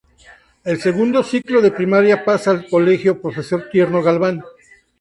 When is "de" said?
1.61-1.69